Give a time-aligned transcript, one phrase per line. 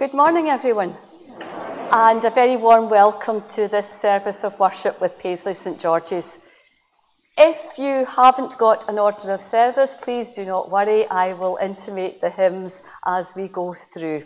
[0.00, 0.96] Good morning, everyone,
[1.92, 6.24] and a very warm welcome to this service of worship with Paisley St George's.
[7.36, 12.22] If you haven't got an order of service, please do not worry, I will intimate
[12.22, 12.72] the hymns
[13.04, 14.22] as we go through.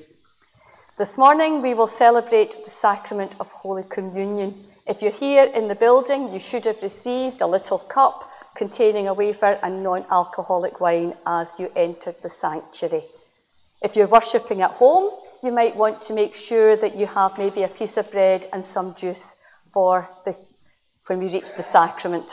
[0.96, 4.54] This morning we will celebrate the sacrament of Holy Communion.
[4.86, 9.14] If you're here in the building, you should have received a little cup containing a
[9.14, 13.02] wafer and non alcoholic wine as you entered the sanctuary.
[13.82, 15.10] If you're worshipping at home,
[15.44, 18.64] you might want to make sure that you have maybe a piece of bread and
[18.64, 19.36] some juice
[19.72, 20.34] for the,
[21.06, 22.26] when we reach the sacrament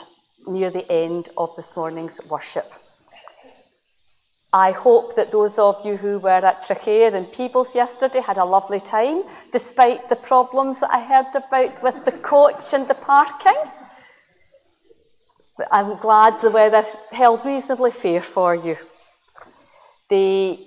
[0.46, 2.72] near the end of this morning's worship.
[4.54, 8.44] I hope that those of you who were at Traquair and Peebles yesterday had a
[8.44, 13.56] lovely time, despite the problems that I heard about with the coach and the parking.
[15.70, 18.76] I'm glad the weather held reasonably fair for you.
[20.08, 20.58] The,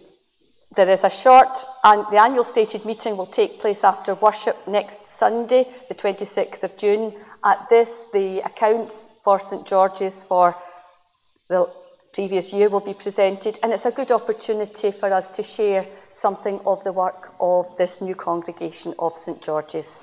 [0.76, 1.50] there is a short,
[1.84, 6.78] and the annual stated meeting will take place after worship next Sunday, the 26th of
[6.78, 7.14] June.
[7.44, 10.56] At this, the accounts for St George's for
[11.48, 11.72] the
[12.14, 15.86] previous year will be presented, and it's a good opportunity for us to share
[16.18, 20.00] something of the work of this new congregation of St George's.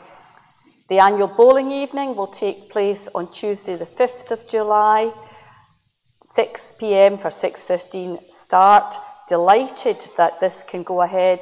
[0.89, 5.11] The annual bowling evening will take place on Tuesday the 5th of July,
[6.35, 7.19] 6 p.m.
[7.19, 8.97] for 6.15 start.
[9.33, 11.41] Delighted that this can go ahead.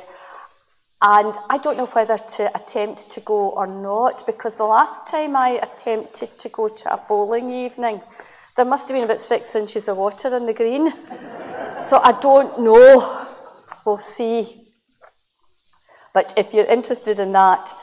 [1.02, 5.34] And I don't know whether to attempt to go or not, because the last time
[5.34, 8.00] I attempted to go to a bowling evening,
[8.56, 10.92] there must have been about six inches of water in the green.
[11.88, 13.26] so I don't know.
[13.84, 14.68] We'll see.
[16.14, 17.74] But if you're interested in that,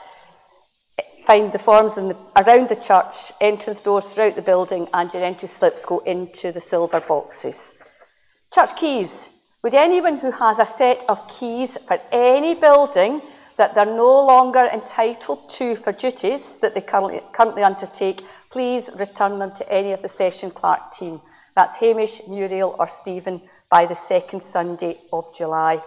[1.26, 5.50] find the forms the, around the church, entrance doors throughout the building, and your entry
[5.50, 7.74] slips go into the silver boxes.
[8.54, 9.28] Church keys.
[9.62, 13.20] Would anyone who has a set of keys for any building
[13.56, 19.38] that they're no longer entitled to for duties that they currently, currently undertake please return
[19.38, 21.20] them to any of the session clerk team.
[21.54, 25.82] That's Hamish, Muriel, or Stephen by the second Sunday of July.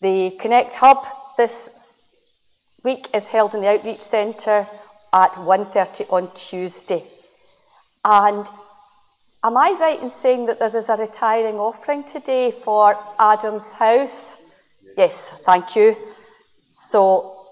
[0.00, 0.98] The Connect Hub
[1.36, 1.70] this
[2.84, 4.66] week is held in the Outreach Centre
[5.12, 7.02] at 1.30 on Tuesday.
[8.04, 8.46] And
[9.44, 14.42] am I right in saying that there is a retiring offering today for Adam's House?
[14.96, 15.14] Yes,
[15.44, 15.96] thank you.
[16.90, 17.46] So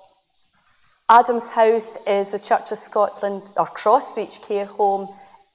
[1.08, 5.08] Adam's House is a Church of Scotland or Crossreach care home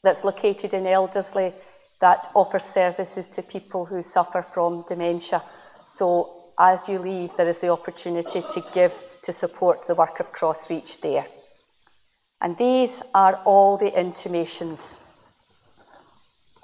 [0.04, 1.54] that's located in Elderslie
[2.02, 5.42] that offers services to people who suffer from dementia.
[5.98, 6.30] So
[6.60, 8.94] as you leave, there is the opportunity to give
[9.24, 11.26] to support the work of Crossreach there.
[12.42, 14.95] And these are all the intimations.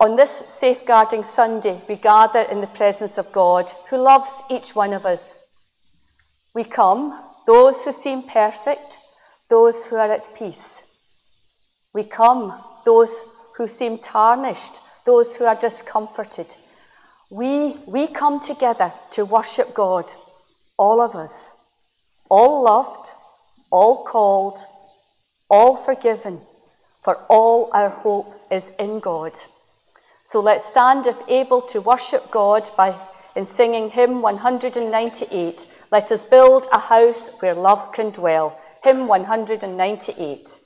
[0.02, 4.94] On this safeguarding Sunday, we gather in the presence of God who loves each one
[4.94, 5.22] of us.
[6.56, 8.98] We come those who seem perfect,
[9.48, 10.82] those who are at peace.
[11.94, 13.12] We come, those
[13.56, 14.74] who seem tarnished,
[15.06, 16.48] those who are discomforted.
[17.30, 20.06] We, we come together to worship God,
[20.80, 21.58] all of us,
[22.28, 23.08] all loved,
[23.70, 24.58] all called,
[25.48, 26.42] all forgiven,
[27.04, 29.34] for all our hope is in God.
[30.32, 32.96] So let's stand if able to worship God by
[33.36, 35.60] in singing hymn 198.
[35.92, 38.58] Let us build a house where love can dwell.
[38.82, 40.61] Hymn 198.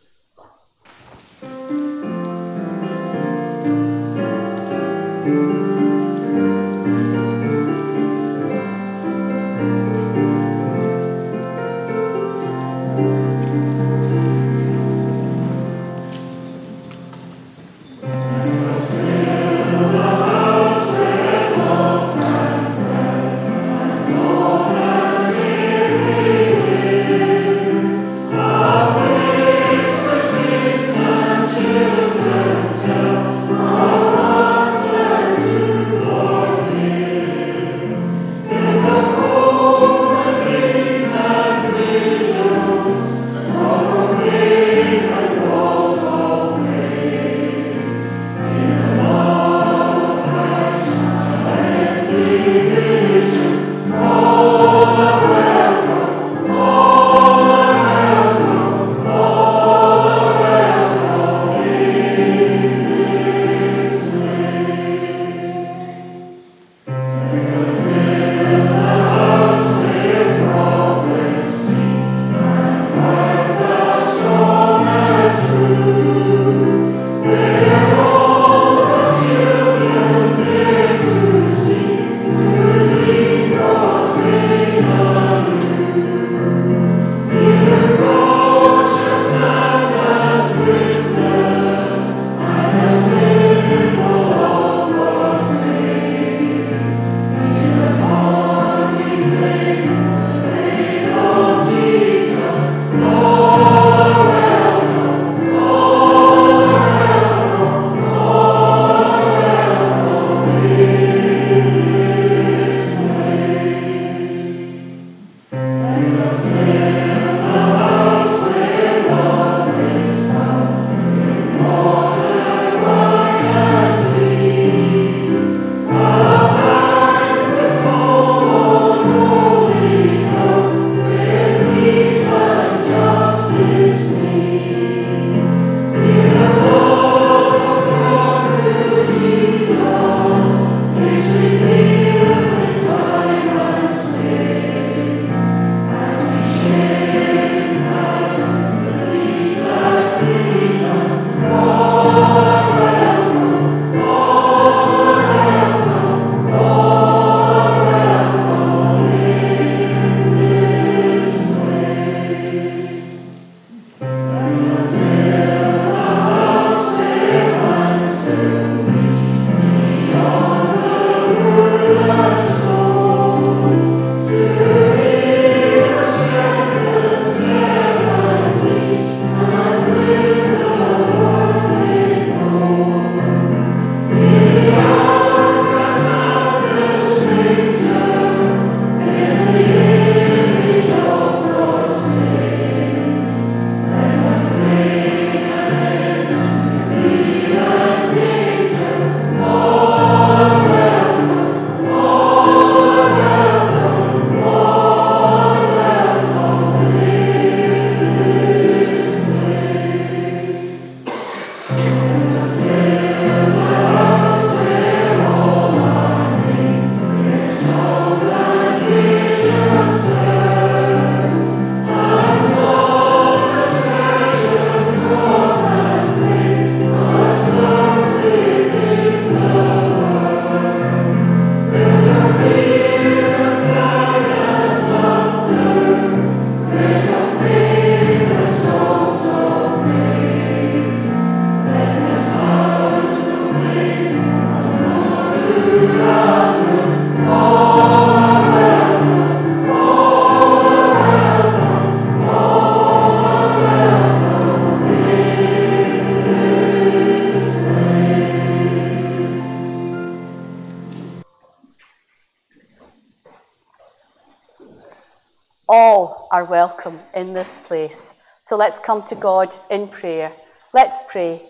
[267.15, 268.13] In this place.
[268.47, 270.31] So let's come to God in prayer.
[270.73, 271.41] Let's pray.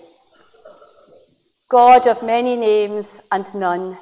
[1.67, 3.98] God of many names and none,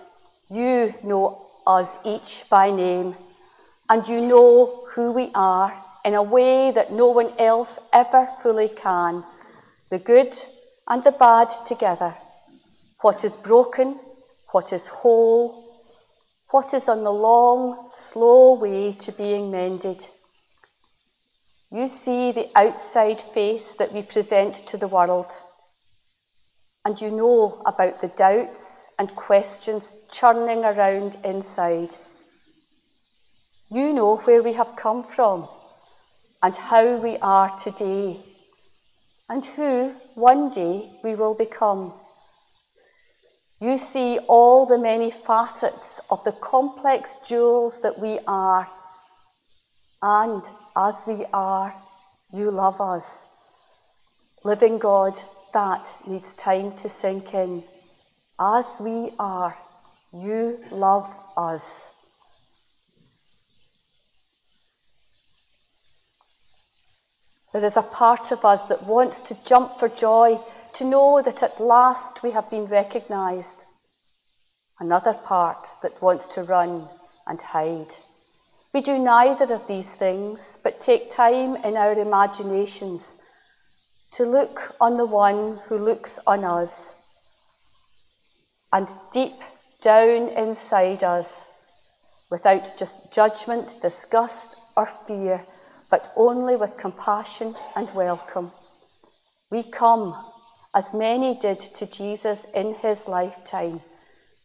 [0.52, 3.16] you know us each by name,
[3.90, 8.68] and you know who we are in a way that no one else ever fully
[8.68, 9.24] can.
[9.90, 10.38] The good
[10.90, 12.14] and the bad together.
[13.02, 13.98] What is broken,
[14.52, 15.64] what is whole,
[16.52, 20.06] what is on the long, slow way to being mended.
[21.74, 25.26] You see the outside face that we present to the world,
[26.86, 31.90] and you know about the doubts and questions churning around inside.
[33.72, 35.48] You know where we have come from
[36.44, 38.20] and how we are today,
[39.28, 41.92] and who one day we will become.
[43.60, 48.70] You see all the many facets of the complex jewels that we are,
[50.04, 50.44] and
[50.76, 51.74] as we are,
[52.34, 53.26] you love us.
[54.44, 55.14] Living God,
[55.54, 57.64] that needs time to sink in.
[58.40, 59.56] As we are,
[60.12, 61.94] you love us.
[67.54, 70.40] There is a part of us that wants to jump for joy,
[70.74, 73.64] to know that at last we have been recognised.
[74.80, 76.88] Another part that wants to run
[77.28, 77.96] and hide.
[78.74, 83.04] We do neither of these things, but take time in our imaginations
[84.14, 87.00] to look on the one who looks on us.
[88.72, 89.36] And deep
[89.84, 91.46] down inside us,
[92.32, 95.46] without just judgment, disgust, or fear,
[95.92, 98.52] but only with compassion and welcome,
[99.52, 100.16] we come,
[100.74, 103.82] as many did to Jesus in his lifetime.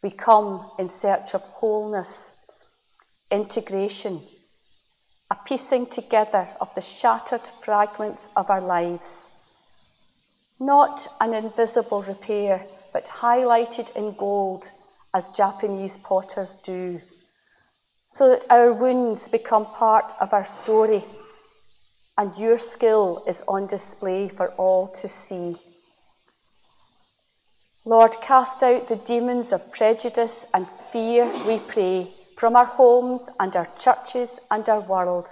[0.03, 2.28] We come in search of wholeness
[3.31, 4.19] integration,
[5.31, 9.27] a piecing together of the shattered fragments of our lives.
[10.59, 14.63] Not an invisible repair, but highlighted in gold
[15.13, 17.01] as Japanese potters do,
[18.15, 21.03] so that our wounds become part of our story
[22.17, 25.55] and your skill is on display for all to see.
[27.85, 32.09] Lord, cast out the demons of prejudice and fear, we pray
[32.39, 35.27] from our homes and our churches and our world.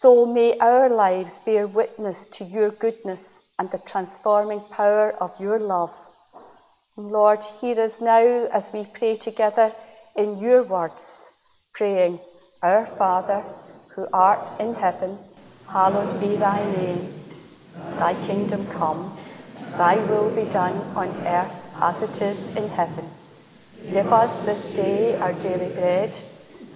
[0.00, 5.60] So may our lives bear witness to your goodness and the transforming power of your
[5.60, 5.94] love.
[6.96, 9.70] Lord, hear us now as we pray together
[10.16, 11.30] in your words,
[11.72, 12.18] praying,
[12.62, 13.44] Our Father,
[13.94, 15.16] who art in heaven,
[15.68, 17.14] hallowed be thy name.
[18.00, 19.16] Thy kingdom come,
[19.78, 23.08] thy will be done on earth as it is in heaven.
[23.90, 26.12] Give us this day our daily bread,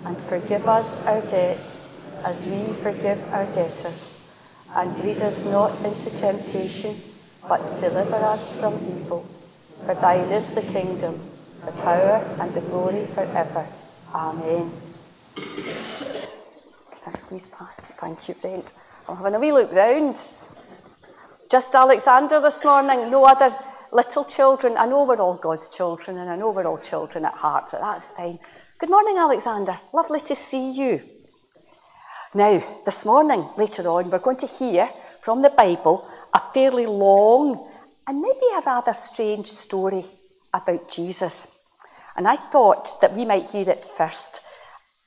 [0.05, 4.21] and forgive us our debts as we forgive our debtors.
[4.75, 7.01] And lead us not into temptation,
[7.49, 9.25] but deliver us from evil.
[9.87, 11.21] For thine is the kingdom,
[11.65, 13.67] the power, and the glory forever.
[14.13, 14.73] Amen.
[15.37, 17.81] Can I squeeze past?
[18.01, 18.67] Thank you, Brent.
[19.09, 20.17] I'm having a wee look round.
[21.49, 23.55] Just Alexander this morning, no other
[23.97, 24.77] little children.
[24.77, 27.79] I know we're all God's children, and I know we're all children at heart, so
[27.79, 28.39] that's fine.
[28.79, 29.79] Good morning, Alexander.
[29.95, 31.01] Lovely to see you.
[32.35, 34.91] Now, this morning, later on, we're going to hear
[35.23, 37.67] from the Bible a fairly long
[38.07, 40.05] and maybe a rather strange story
[40.53, 41.59] about Jesus.
[42.19, 44.41] And I thought that we might hear it first.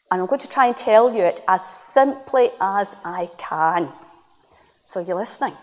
[0.09, 1.61] And I'm going to try and tell you it as
[1.93, 3.91] simply as I can.
[4.89, 5.53] So, you're listening?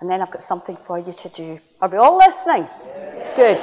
[0.00, 1.58] And then I've got something for you to do.
[1.80, 2.66] Are we all listening?
[3.36, 3.62] Good.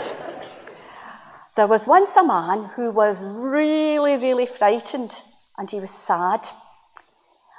[1.55, 5.11] There was once a man who was really, really frightened
[5.57, 6.39] and he was sad.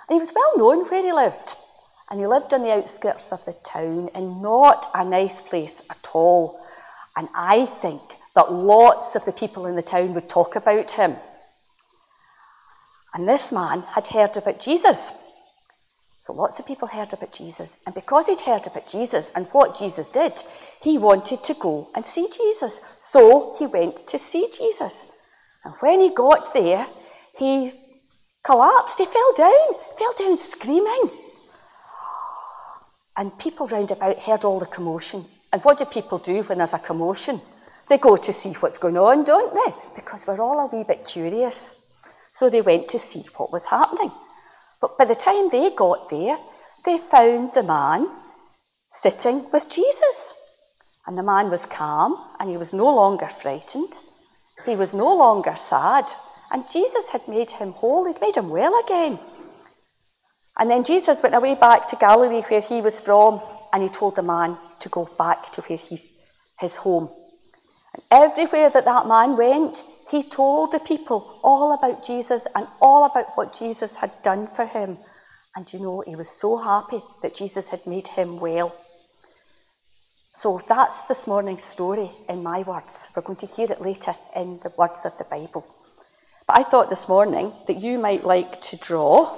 [0.08, 1.56] And he was well known where he lived.
[2.10, 6.08] And he lived on the outskirts of the town in not a nice place at
[6.14, 6.58] all.
[7.16, 8.02] And I think
[8.34, 11.16] that lots of the people in the town would talk about him.
[13.14, 15.21] And this man had heard about Jesus.
[16.24, 17.76] So lots of people heard about Jesus.
[17.84, 20.32] And because he'd heard about Jesus and what Jesus did,
[20.80, 22.80] he wanted to go and see Jesus.
[23.10, 25.16] So he went to see Jesus.
[25.64, 26.86] And when he got there,
[27.38, 27.72] he
[28.44, 28.98] collapsed.
[28.98, 31.10] He fell down, fell down screaming.
[33.16, 35.24] And people round about heard all the commotion.
[35.52, 37.40] And what do people do when there's a commotion?
[37.88, 39.74] They go to see what's going on, don't they?
[39.96, 42.00] Because we're all a wee bit curious.
[42.34, 44.12] So they went to see what was happening.
[44.82, 46.36] But by the time they got there,
[46.84, 48.08] they found the man
[48.92, 50.34] sitting with Jesus.
[51.06, 53.92] And the man was calm and he was no longer frightened.
[54.66, 56.04] He was no longer sad.
[56.50, 59.18] And Jesus had made him whole, he'd made him well again.
[60.58, 63.40] And then Jesus went away back to Galilee where he was from,
[63.72, 66.02] and he told the man to go back to where he,
[66.60, 67.08] his home.
[67.94, 73.06] And everywhere that that man went, he told the people all about Jesus and all
[73.06, 74.98] about what Jesus had done for him.
[75.56, 78.74] And you know, he was so happy that Jesus had made him well.
[80.38, 83.06] So that's this morning's story in my words.
[83.16, 85.64] We're going to hear it later in the words of the Bible.
[86.46, 89.34] But I thought this morning that you might like to draw,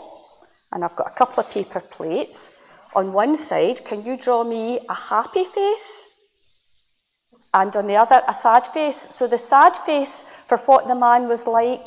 [0.72, 2.56] and I've got a couple of paper plates.
[2.96, 6.02] On one side, can you draw me a happy face?
[7.52, 9.00] And on the other, a sad face.
[9.14, 11.86] So the sad face for what the man was like,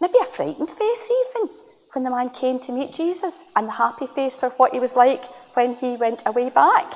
[0.00, 1.48] maybe a frightened face even,
[1.92, 4.96] when the man came to meet Jesus, and the happy face for what he was
[4.96, 5.24] like
[5.54, 6.86] when he went away back.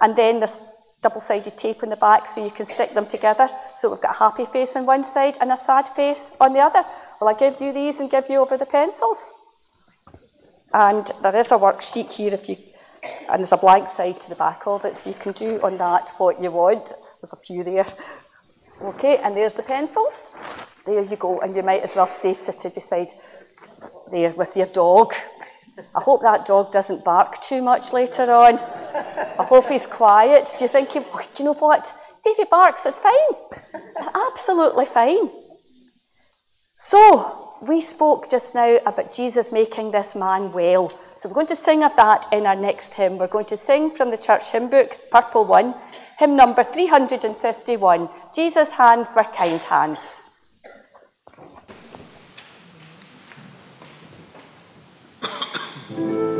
[0.00, 0.60] And then this
[1.02, 3.48] double-sided tape on the back so you can stick them together.
[3.80, 6.60] So we've got a happy face on one side and a sad face on the
[6.60, 6.82] other.
[7.20, 9.18] Will I give you these and give you over the pencils?
[10.72, 12.56] And there is a worksheet here if you,
[13.30, 15.78] and there's a blank side to the back of it, so you can do on
[15.78, 16.84] that what you want.
[16.86, 17.86] There's a few there.
[18.82, 20.12] Okay, and there's the pencils.
[20.86, 23.08] There you go, and you might as well stay seated beside
[24.10, 25.14] there with your dog.
[25.94, 28.58] I hope that dog doesn't bark too much later on.
[28.58, 30.48] I hope he's quiet.
[30.58, 31.06] Do you think he, do
[31.38, 31.84] you know what?
[32.24, 33.82] If he barks, it's fine.
[34.14, 35.30] Absolutely fine.
[36.78, 40.90] So, we spoke just now about Jesus making this man well.
[41.22, 43.18] So, we're going to sing of that in our next hymn.
[43.18, 45.74] We're going to sing from the church hymn book, Purple 1,
[46.18, 50.13] hymn number 351 Jesus' hands were kind hands.
[55.94, 56.33] From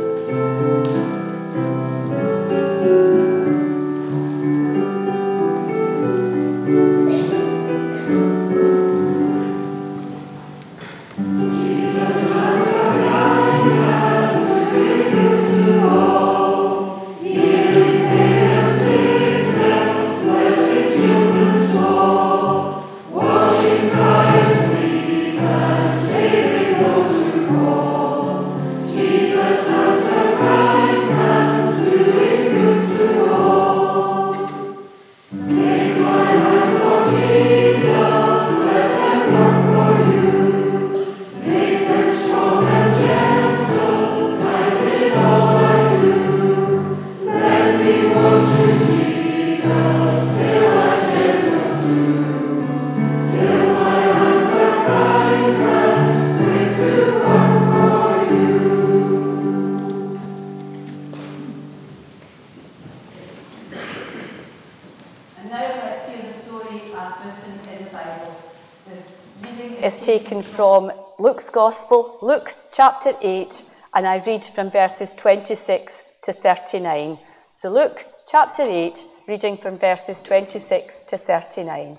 [71.55, 75.93] Gospel, Luke chapter 8, and I read from verses 26
[76.25, 77.17] to 39.
[77.61, 77.97] So, Luke
[78.29, 78.93] chapter 8,
[79.29, 81.97] reading from verses 26 to 39.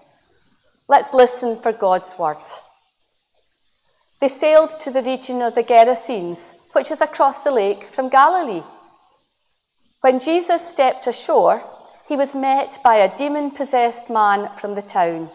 [0.91, 2.37] Let's listen for God's word.
[4.21, 6.39] They sailed to the region of the Gerasenes,
[6.75, 8.63] which is across the lake from Galilee.
[10.03, 11.63] When Jesus stepped ashore,
[12.07, 15.31] he was met by a demon possessed man from the town.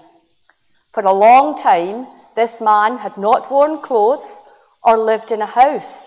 [0.94, 4.42] For a long time, this man had not worn clothes
[4.84, 6.06] or lived in a house,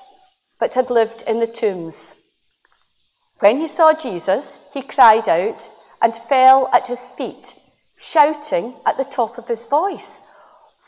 [0.59, 2.15] but had lived in the tombs.
[3.41, 5.61] When he saw Jesus, he cried out
[6.01, 7.55] and fell at his feet,
[7.99, 10.09] shouting at the top of his voice,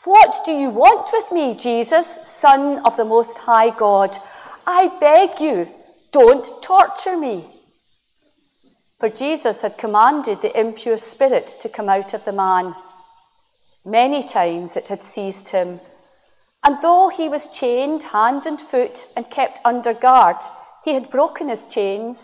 [0.03, 2.07] What do you want with me, Jesus,
[2.39, 4.15] Son of the Most High God?
[4.65, 5.69] I beg you,
[6.11, 7.45] don't torture me.
[8.99, 12.73] For Jesus had commanded the impure spirit to come out of the man.
[13.87, 15.79] Many times it had seized him,
[16.61, 20.35] and though he was chained hand and foot and kept under guard,
[20.83, 22.17] he had broken his chains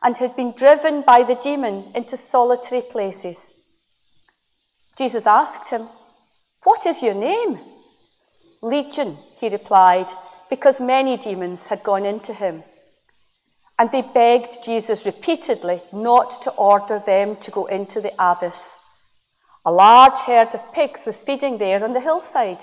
[0.00, 3.36] and had been driven by the demon into solitary places.
[4.96, 5.88] Jesus asked him,
[6.62, 7.58] What is your name?
[8.62, 10.06] Legion, he replied,
[10.48, 12.62] because many demons had gone into him.
[13.76, 18.67] And they begged Jesus repeatedly not to order them to go into the abyss.
[19.68, 22.56] A large herd of pigs was feeding there on the hillside.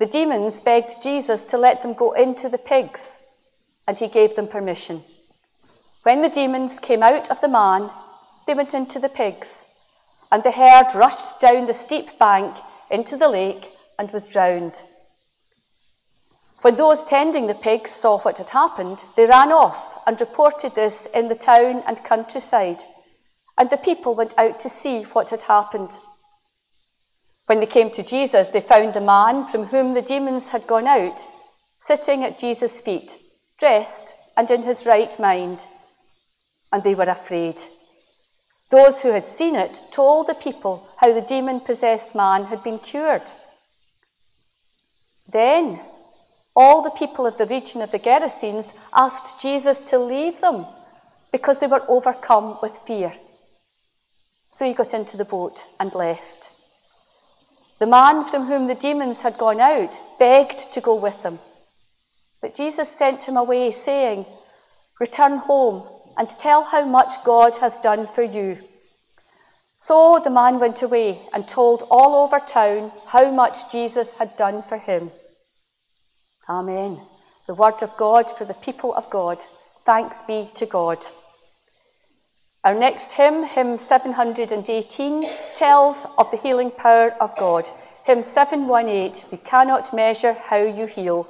[0.00, 2.98] The demons begged Jesus to let them go into the pigs,
[3.86, 5.02] and he gave them permission.
[6.02, 7.88] When the demons came out of the man,
[8.48, 9.64] they went into the pigs,
[10.32, 12.52] and the herd rushed down the steep bank
[12.90, 14.74] into the lake and was drowned.
[16.62, 21.06] When those tending the pigs saw what had happened, they ran off and reported this
[21.14, 22.80] in the town and countryside,
[23.56, 25.90] and the people went out to see what had happened.
[27.46, 30.86] When they came to Jesus, they found the man from whom the demons had gone
[30.86, 31.16] out
[31.86, 33.10] sitting at Jesus' feet,
[33.58, 35.58] dressed and in his right mind,
[36.72, 37.56] and they were afraid.
[38.70, 42.78] Those who had seen it told the people how the demon possessed man had been
[42.78, 43.22] cured.
[45.30, 45.80] Then
[46.56, 50.66] all the people of the region of the Gerasenes asked Jesus to leave them
[51.32, 53.14] because they were overcome with fear.
[54.58, 56.33] So he got into the boat and left.
[57.78, 61.38] The man from whom the demons had gone out begged to go with them.
[62.40, 64.26] But Jesus sent him away, saying,
[65.00, 65.82] Return home
[66.16, 68.58] and tell how much God has done for you.
[69.86, 74.62] So the man went away and told all over town how much Jesus had done
[74.62, 75.10] for him.
[76.48, 77.00] Amen.
[77.46, 79.38] The word of God for the people of God.
[79.84, 80.98] Thanks be to God.
[82.64, 87.66] Our next hymn, hymn 718, tells of the healing power of God.
[88.06, 91.28] Hymn 718, We Cannot Measure How You Heal.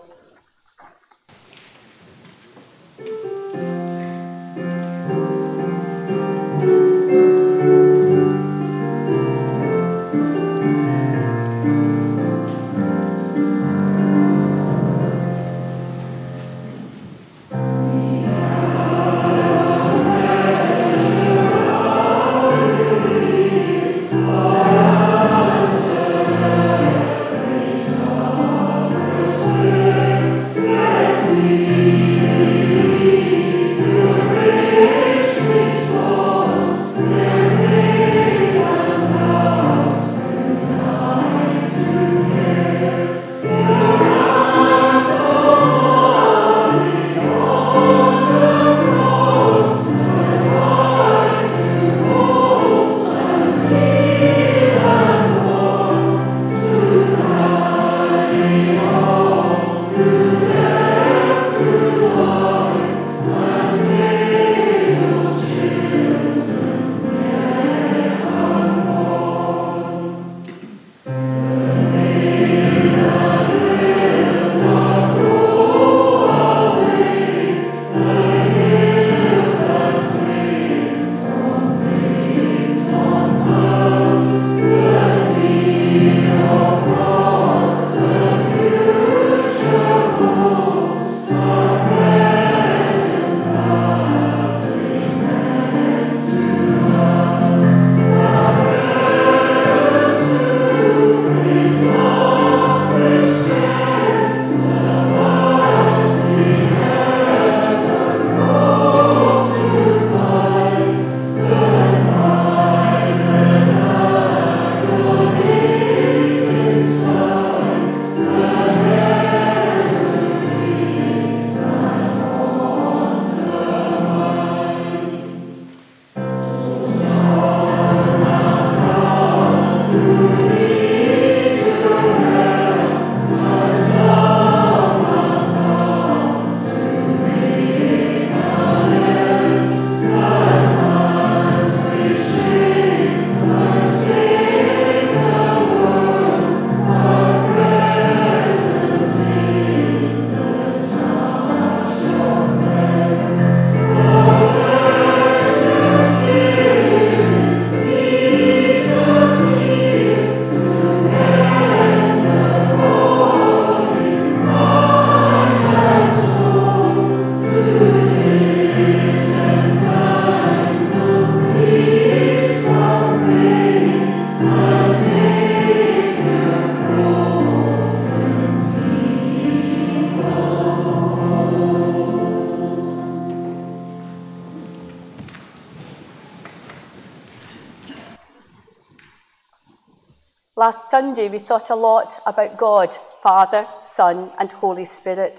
[191.28, 195.36] We thought a lot about God, Father, Son, and Holy Spirit,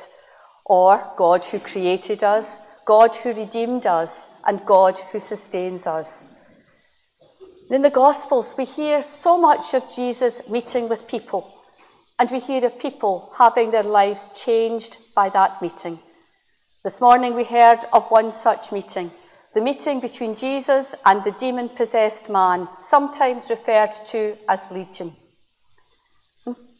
[0.66, 2.48] or God who created us,
[2.86, 4.10] God who redeemed us,
[4.46, 6.28] and God who sustains us.
[7.70, 11.52] In the Gospels, we hear so much of Jesus meeting with people,
[12.20, 16.00] and we hear of people having their lives changed by that meeting.
[16.84, 19.12] This morning, we heard of one such meeting
[19.56, 25.14] the meeting between Jesus and the demon possessed man, sometimes referred to as Legion.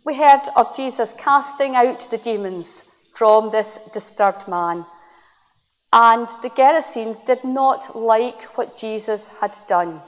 [0.06, 2.68] We heard of Jesus casting out the demons
[3.16, 4.86] from this disturbed man.
[5.92, 10.00] And the Gerasenes did not like what Jesus had done.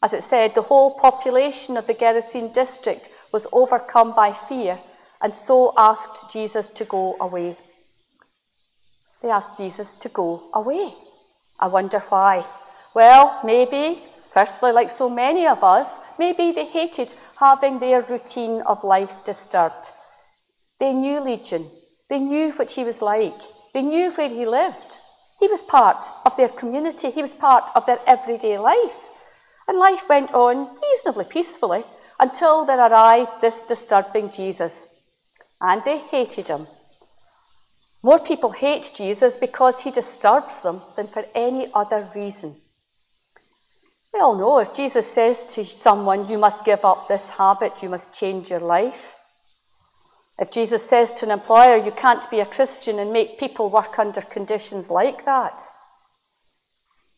[0.00, 4.78] As it said, the whole population of the Gerasene district was overcome by fear
[5.20, 7.56] and so asked Jesus to go away.
[9.22, 10.94] they asked Jesus to go away.
[11.58, 12.44] I wonder why.
[12.94, 13.98] Well, maybe,
[14.30, 19.86] firstly, like so many of us, maybe they hated having their routine of life disturbed.
[20.78, 21.66] They knew Legion.
[22.08, 23.38] They knew what he was like.
[23.74, 24.92] They knew where he lived.
[25.40, 27.10] He was part of their community.
[27.10, 28.96] He was part of their everyday life.
[29.68, 31.84] And life went on reasonably peacefully
[32.18, 34.72] until there arrived this disturbing Jesus.
[35.60, 36.66] And they hated him.
[38.02, 42.54] More people hate Jesus because he disturbs them than for any other reason.
[44.16, 47.90] We all know if Jesus says to someone, You must give up this habit, you
[47.90, 49.14] must change your life.
[50.38, 53.98] If Jesus says to an employer, You can't be a Christian and make people work
[53.98, 55.62] under conditions like that.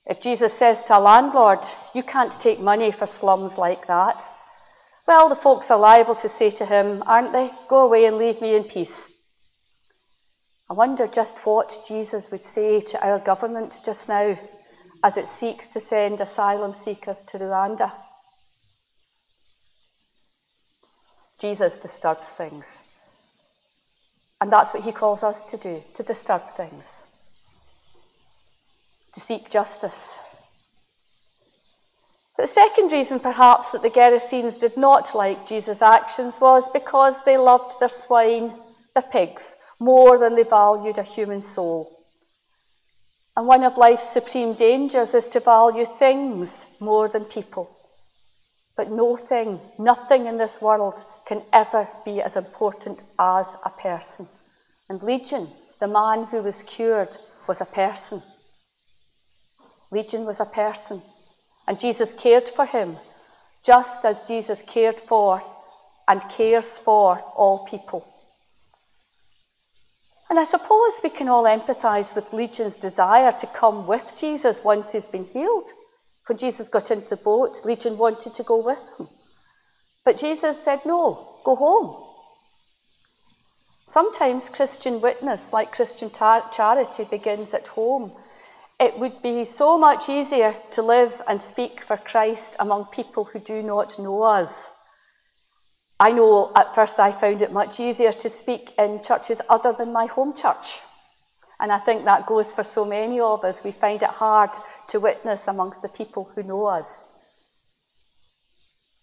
[0.07, 1.61] If Jesus says to a landlord,
[1.95, 4.21] You can't take money for slums like that.
[5.07, 7.53] Well, the folks are liable to say to him, Aren't they?
[7.69, 9.13] Go away and leave me in peace.
[10.69, 14.37] I wonder just what Jesus would say to our government just now
[15.03, 17.93] as it seeks to send asylum seekers to Rwanda.
[21.41, 22.65] Jesus disturbs things.
[24.41, 26.85] And that's what he calls us to do, to disturb things,
[29.15, 30.19] to seek justice.
[32.37, 37.37] The second reason, perhaps, that the Gerasenes did not like Jesus' actions was because they
[37.37, 38.53] loved their swine,
[38.95, 39.43] their pigs,
[39.81, 41.91] more than they valued a human soul.
[43.39, 47.71] And one of life's supreme dangers is to value things more than people.
[48.77, 54.27] But no thing, nothing in this world can ever be as important as a person.
[54.89, 55.47] And Legion,
[55.79, 57.11] the man who was cured,
[57.47, 58.23] was a person.
[59.93, 61.01] Legion was a person.
[61.69, 62.97] And Jesus cared for him,
[63.63, 65.41] just as Jesus cared for
[66.09, 68.05] and cares for all people.
[70.31, 74.93] And I suppose we can all empathise with Legion's desire to come with Jesus once
[74.93, 75.65] he's been healed.
[76.27, 79.09] When Jesus got into the boat, Legion wanted to go with him.
[80.05, 82.05] But Jesus said, No, go home.
[83.91, 88.13] Sometimes Christian witness, like Christian tar- charity, begins at home.
[88.79, 93.39] It would be so much easier to live and speak for Christ among people who
[93.39, 94.53] do not know us
[96.01, 99.93] I know at first I found it much easier to speak in churches other than
[99.93, 100.79] my home church.
[101.59, 103.65] And I think that goes for so many of us.
[103.65, 104.51] We find it hard
[104.89, 106.87] to witness amongst the people who know us.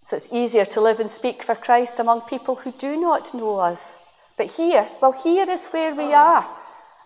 [0.07, 3.59] So it's easier to live and speak for Christ among people who do not know
[3.59, 4.03] us.
[4.37, 6.45] But here, well, here is where we are.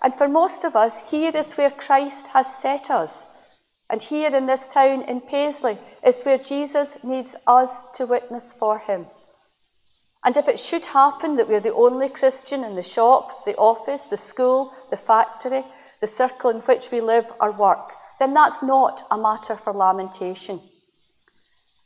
[0.04, 3.12] And for most of us, here is where Christ has set us.
[3.90, 8.78] And here in this town in Paisley is where Jesus needs us to witness for
[8.78, 9.06] him.
[10.24, 14.04] And if it should happen that we're the only Christian in the shop, the office,
[14.06, 15.64] the school, the factory,
[16.02, 20.60] the circle in which we live or work, then that's not a matter for lamentation.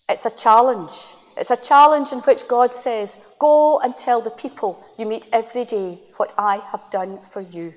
[0.10, 0.92] It's a challenge.
[1.38, 5.66] It's a challenge in which God says, Go and tell the people you meet every
[5.66, 7.74] day what I have done for you.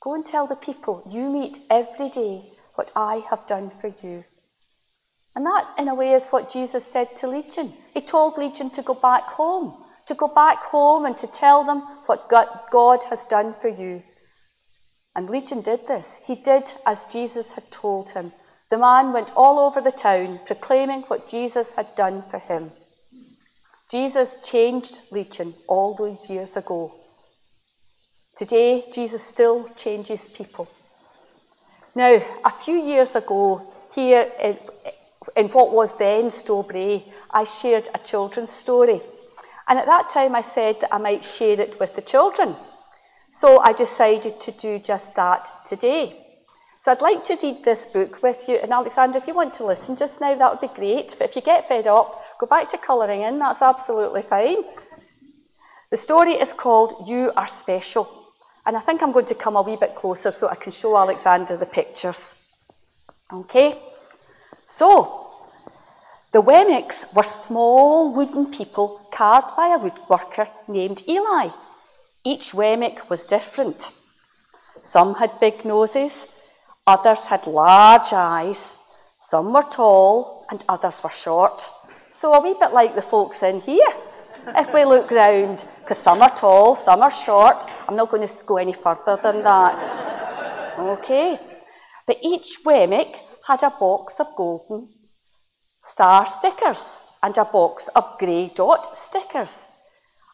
[0.00, 2.42] Go and tell the people you meet every day
[2.74, 4.24] what I have done for you.
[5.36, 7.72] And that, in a way, is what Jesus said to Legion.
[7.92, 9.74] He told Legion to go back home,
[10.06, 14.02] to go back home and to tell them what God has done for you.
[15.16, 16.06] And Legion did this.
[16.26, 18.32] He did as Jesus had told him.
[18.70, 22.70] The man went all over the town proclaiming what Jesus had done for him.
[23.90, 26.92] Jesus changed Legion all those years ago.
[28.36, 30.68] Today, Jesus still changes people.
[31.94, 33.62] Now, a few years ago,
[33.94, 34.28] here
[35.36, 39.00] in what was then Stow Brae, I shared a children's story.
[39.68, 42.54] And at that time, I said that I might share it with the children.
[43.40, 46.16] So I decided to do just that today.
[46.84, 48.56] So I'd like to read this book with you.
[48.56, 51.14] And Alexander, if you want to listen just now, that would be great.
[51.18, 53.38] But if you get fed up, go back to colouring in.
[53.38, 54.62] That's absolutely fine.
[55.90, 58.08] The story is called You Are Special.
[58.66, 60.96] And I think I'm going to come a wee bit closer so I can show
[60.96, 62.42] Alexander the pictures.
[63.32, 63.78] Okay?
[64.74, 65.24] So,
[66.32, 71.50] the Wemmicks were small wooden people carved by a woodworker named Eli.
[72.24, 73.76] Each Wemmick was different.
[74.84, 76.26] Some had big noses,
[76.88, 78.76] others had large eyes,
[79.20, 81.62] some were tall, and others were short.
[82.20, 83.92] So a wee bit like the folks in here,
[84.56, 87.58] if we look round, because some are tall, some are short.
[87.86, 90.78] I'm not going to go any further than that.
[90.78, 91.38] Okay.
[92.08, 93.14] But each Wemmick
[93.46, 94.88] had a box of golden
[95.82, 99.66] star stickers and a box of grey dot stickers.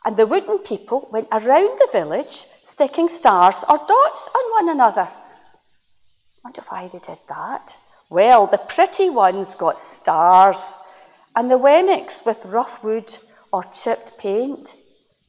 [0.04, 5.08] And the wooden people went around the village sticking stars or dots on one another
[6.42, 7.76] Wonder why they did that.
[8.08, 10.78] Well, the pretty ones got stars,
[11.36, 13.14] and the Wemmicks with rough wood
[13.52, 14.74] or chipped paint,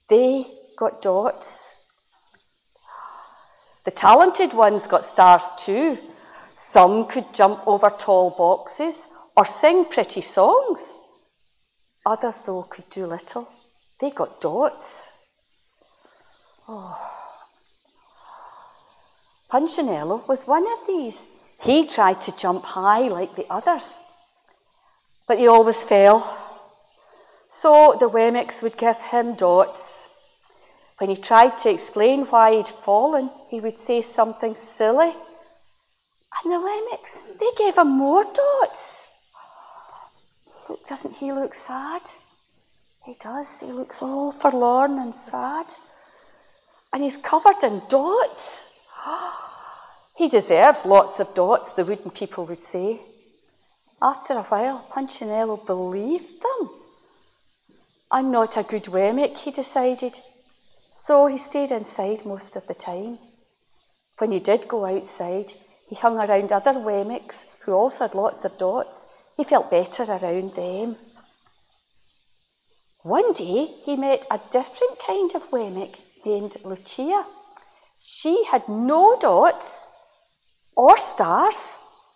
[0.10, 0.46] they
[0.78, 1.68] got dots.
[3.84, 5.98] The talented ones got stars too.
[6.72, 8.96] Some could jump over tall boxes
[9.36, 10.80] or sing pretty songs.
[12.06, 13.46] Others, though, could do little.
[14.00, 15.10] They got dots.
[16.70, 16.98] Oh.
[19.50, 21.28] Punchinello was one of these.
[21.62, 24.00] He tried to jump high like the others,
[25.28, 26.20] but he always fell.
[27.52, 30.08] So the Wemmicks would give him dots.
[31.00, 35.14] When he tried to explain why he'd fallen, he would say something silly.
[36.44, 39.08] And the Wemmicks, they gave him more dots.
[40.68, 42.02] Look, doesn't he look sad?
[43.06, 43.60] He does.
[43.60, 45.66] He looks all forlorn and sad.
[46.94, 48.68] And he's covered in dots.
[50.18, 53.00] He deserves lots of dots, the wooden people would say.
[54.02, 56.70] After a while, Punchinello believed them.
[58.12, 60.14] I'm not a good Wemmick, he decided.
[61.06, 63.18] So he stayed inside most of the time.
[64.20, 65.52] When he did go outside,
[65.92, 69.08] he hung around other Wemmicks who also had lots of dots.
[69.36, 70.96] He felt better around them.
[73.04, 77.26] One day he met a different kind of Wemmick named Lucia.
[78.06, 79.88] She had no dots
[80.78, 81.76] or stars.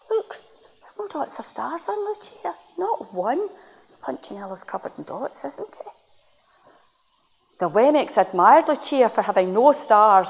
[0.10, 0.38] Look,
[0.80, 2.54] there's no dots or stars on Lucia.
[2.78, 3.46] Not one.
[4.02, 5.92] Punchinello's covered in dots, isn't it?
[7.60, 10.30] The Wemmicks admired Lucia for having no stars.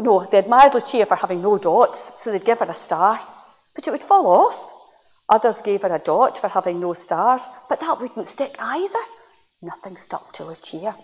[0.00, 3.20] No, they admired Lucia for having no dots, so they'd give her a star,
[3.74, 4.70] but it would fall off.
[5.28, 8.98] Others gave her a dot for having no stars, but that wouldn't stick either.
[9.62, 10.94] Nothing stuck to Lucia.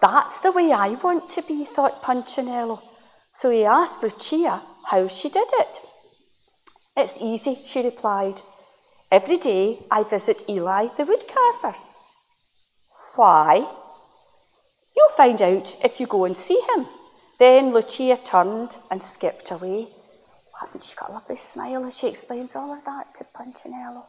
[0.00, 2.80] That's the way I want to be, thought Punchinello.
[3.38, 5.80] So he asked Lucia how she did it.
[6.96, 8.36] It's easy, she replied.
[9.10, 11.74] Every day I visit Eli the woodcarver.
[13.16, 13.66] Why?
[14.96, 16.86] You'll find out if you go and see him.
[17.38, 19.86] Then Lucia turned and skipped away.
[20.60, 24.04] Hasn't she got a lovely smile as she explains all of that to Punchinello?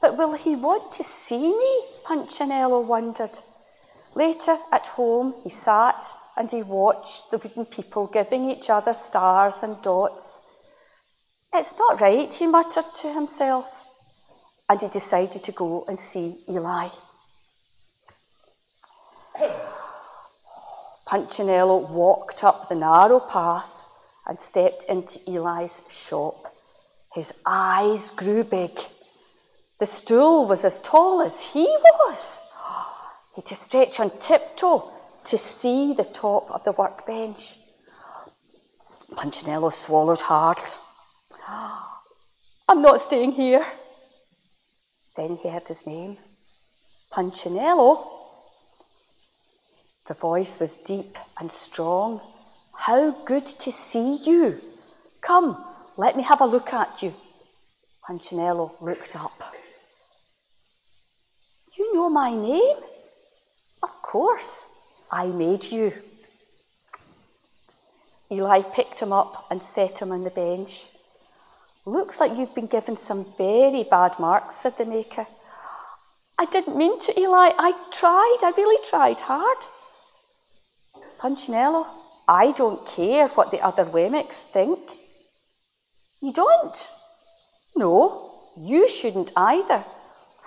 [0.00, 1.82] But will he want to see me?
[2.04, 3.30] Punchinello wondered.
[4.16, 6.04] Later at home, he sat
[6.36, 10.40] and he watched the wooden people giving each other stars and dots.
[11.54, 13.70] It's not right, he muttered to himself,
[14.68, 16.88] and he decided to go and see Eli.
[21.14, 23.70] Punchinello walked up the narrow path
[24.26, 26.34] and stepped into Eli's shop.
[27.14, 28.72] His eyes grew big.
[29.78, 32.40] The stool was as tall as he was.
[33.32, 34.90] He had to stretch on tiptoe
[35.28, 37.58] to see the top of the workbench.
[39.14, 40.58] Punchinello swallowed hard.
[42.68, 43.64] I'm not staying here.
[45.16, 46.16] Then he heard his name.
[47.12, 48.23] Punchinello.
[50.06, 52.20] The voice was deep and strong.
[52.76, 54.60] How good to see you.
[55.22, 55.56] Come,
[55.96, 57.14] let me have a look at you.
[58.06, 59.32] Punchinello looked up.
[61.78, 62.76] You know my name?
[63.82, 64.66] Of course,
[65.10, 65.92] I made you.
[68.30, 70.84] Eli picked him up and set him on the bench.
[71.86, 75.26] Looks like you've been given some very bad marks, said the maker.
[76.38, 77.52] I didn't mean to, Eli.
[77.58, 78.38] I tried.
[78.42, 79.58] I really tried hard.
[81.24, 81.86] Punchinello,
[82.28, 84.78] I don't care what the other Wemmicks think.
[86.20, 86.88] You don't?
[87.74, 89.86] No, you shouldn't either.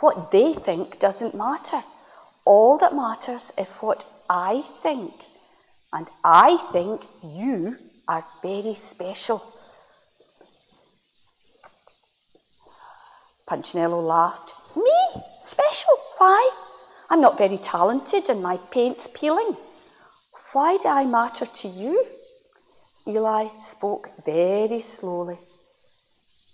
[0.01, 1.81] What they think doesn't matter.
[2.45, 5.13] All that matters is what I think.
[5.91, 9.41] And I think you are very special.
[13.49, 14.51] Punchinello laughed.
[14.75, 15.23] Me?
[15.49, 15.95] Special?
[16.19, 16.51] Why?
[17.09, 19.57] I'm not very talented and my paint's peeling.
[20.57, 22.03] Why do I matter to you?
[23.05, 25.37] Eli spoke very slowly.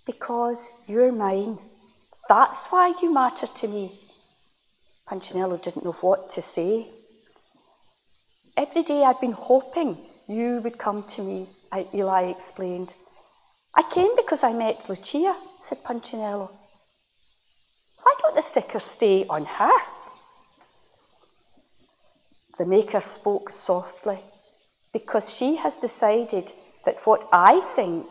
[0.04, 1.56] Because you're mine.
[2.28, 3.92] That's why you matter to me.
[5.08, 6.86] Punchinello didn't know what to say.
[8.58, 9.96] Every day I've been hoping
[10.28, 11.48] you would come to me,
[11.94, 12.92] Eli explained.
[13.74, 15.34] I came because I met Lucia,
[15.66, 16.50] said Punchinello.
[18.02, 19.93] Why don't the stickers stay on her?
[22.58, 24.20] The maker spoke softly
[24.92, 26.50] because she has decided
[26.84, 28.06] that what I think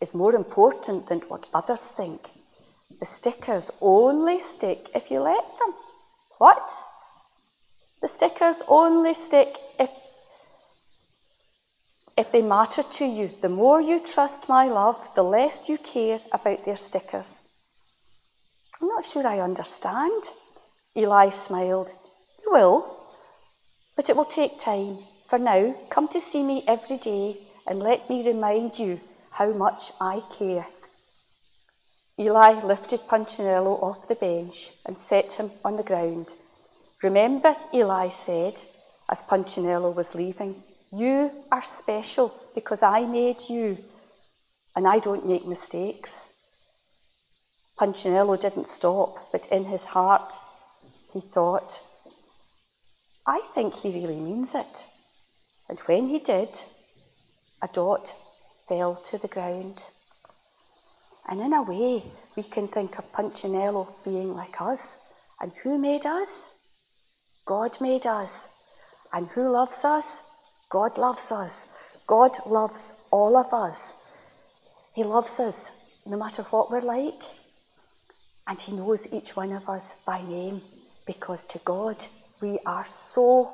[0.00, 2.20] is more important than what others think.
[3.00, 5.74] The stickers only stick if you let them.
[6.38, 6.62] What?
[8.02, 9.90] The stickers only stick if
[12.16, 16.18] if they matter to you, the more you trust my love, the less you care
[16.32, 17.46] about their stickers.
[18.80, 20.22] I'm not sure I understand.
[20.96, 21.90] Eli smiled.
[22.42, 23.05] You will,
[23.96, 24.98] but it will take time.
[25.28, 29.90] For now, come to see me every day and let me remind you how much
[30.00, 30.66] I care.
[32.18, 36.26] Eli lifted Punchinello off the bench and set him on the ground.
[37.02, 38.54] Remember, Eli said,
[39.10, 43.76] as Punchinello was leaving, you are special because I made you,
[44.74, 46.38] and I don't make mistakes.
[47.78, 50.32] Punchinello didn't stop, but in his heart,
[51.12, 51.80] he thought,
[53.28, 54.84] I think he really means it.
[55.68, 56.48] And when he did,
[57.60, 58.08] a dot
[58.68, 59.82] fell to the ground.
[61.28, 62.04] And in a way,
[62.36, 64.98] we can think of Punchinello being like us.
[65.40, 66.56] And who made us?
[67.46, 68.48] God made us.
[69.12, 70.30] And who loves us?
[70.70, 71.76] God loves us.
[72.06, 73.92] God loves all of us.
[74.94, 75.68] He loves us
[76.06, 77.20] no matter what we're like.
[78.46, 80.60] And He knows each one of us by name
[81.06, 81.96] because to God
[82.40, 83.50] we are so,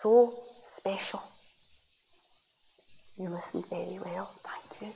[0.00, 0.34] so
[0.76, 1.22] special.
[3.18, 4.30] You listened very well.
[4.44, 4.92] Thank you.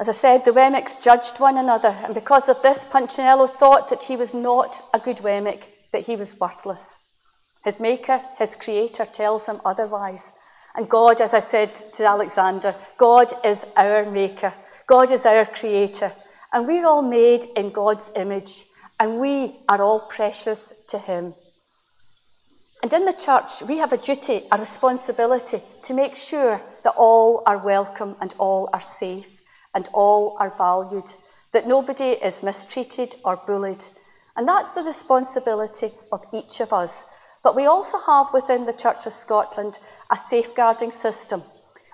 [0.00, 4.02] As I said, the Wemmicks judged one another, and because of this, Punchinello thought that
[4.02, 6.80] he was not a good Wemmick, that he was worthless.
[7.64, 10.32] His maker, his creator, tells him otherwise.
[10.74, 14.54] And God, as I said to Alexander, God is our maker,
[14.86, 16.12] God is our creator,
[16.52, 18.64] and we're all made in God's image,
[18.98, 21.34] and we are all precious to Him.
[22.82, 27.42] And in the church, we have a duty, a responsibility to make sure that all
[27.46, 29.28] are welcome and all are safe
[29.74, 31.04] and all are valued,
[31.52, 33.84] that nobody is mistreated or bullied.
[34.36, 36.92] And that's the responsibility of each of us.
[37.44, 39.76] But we also have within the Church of Scotland
[40.12, 41.42] a safeguarding system,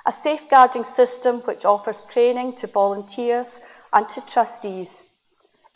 [0.05, 3.61] a safeguarding system which offers training to volunteers
[3.93, 4.91] and to trustees.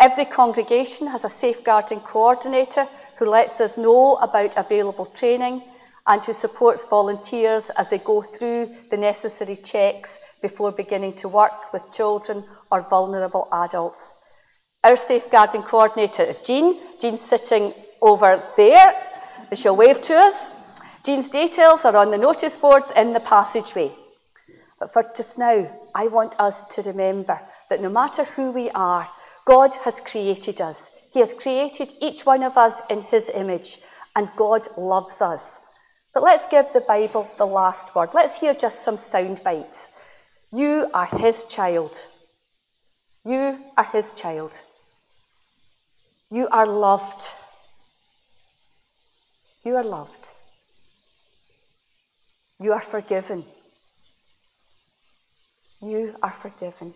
[0.01, 2.89] Every congregation has a safeguarding coordinator
[3.19, 5.63] who lets us know about available training
[6.09, 10.11] and who supports volunteers as they go through the necessary checks
[10.43, 14.03] before beginning to work with children or vulnerable adults.
[14.83, 16.77] Our safeguarding coordinator is Jean.
[17.01, 18.93] Jean's sitting over there.
[19.49, 20.52] And she'll wave to us.
[21.05, 23.91] Jean's details are on the notice boards in the passageway.
[24.79, 27.39] But for just now, I want us to remember
[27.69, 29.09] that no matter who we are,
[29.45, 30.77] God has created us.
[31.13, 33.79] He has created each one of us in His image,
[34.15, 35.43] and God loves us.
[36.15, 38.11] But let's give the Bible the last word.
[38.13, 39.89] Let's hear just some sound bites.
[40.53, 41.99] You are his child.
[43.25, 44.53] You are his child.
[46.31, 47.31] You are loved.
[49.65, 50.22] You are loved.
[52.63, 53.45] You are forgiven.
[55.81, 56.95] You are forgiven.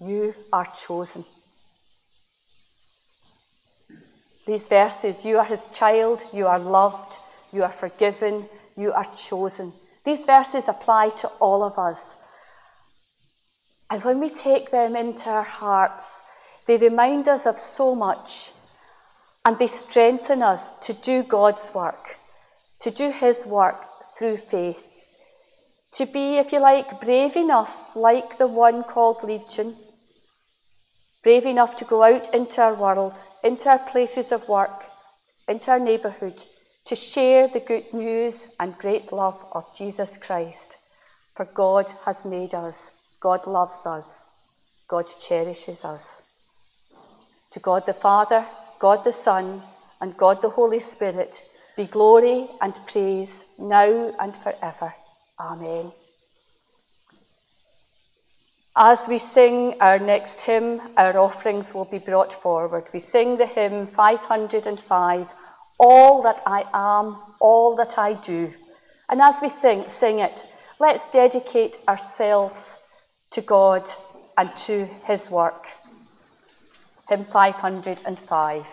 [0.00, 1.24] You are chosen.
[4.48, 7.14] These verses, you are his child, you are loved,
[7.52, 8.46] you are forgiven,
[8.76, 9.72] you are chosen.
[10.04, 12.00] These verses apply to all of us.
[13.90, 16.20] And when we take them into our hearts,
[16.66, 18.50] they remind us of so much
[19.44, 22.16] and they strengthen us to do God's work,
[22.80, 23.80] to do His work
[24.24, 24.82] through faith,
[25.92, 29.74] to be, if you like, brave enough, like the one called Legion,
[31.22, 33.12] brave enough to go out into our world,
[33.42, 34.82] into our places of work,
[35.46, 36.42] into our neighbourhood,
[36.86, 40.76] to share the good news and great love of Jesus Christ.
[41.36, 44.06] For God has made us God loves us.
[44.86, 46.30] God cherishes us.
[47.52, 48.44] To God the Father,
[48.78, 49.62] God the Son,
[50.00, 51.32] and God the Holy Spirit
[51.74, 54.94] be glory and praise now and forever.
[55.38, 55.92] Amen.
[58.76, 62.84] As we sing our next hymn, our offerings will be brought forward.
[62.92, 65.28] We sing the hymn 505,
[65.78, 68.52] All That I Am, All That I Do.
[69.08, 70.34] And as we sing, sing it,
[70.80, 72.78] let's dedicate ourselves
[73.30, 73.84] to God
[74.36, 75.66] and to his work.
[77.08, 78.66] Hymn 505.